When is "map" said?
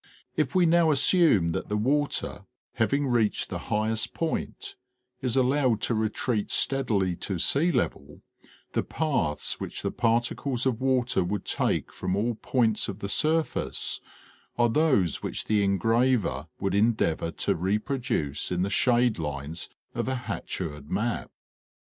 20.89-21.29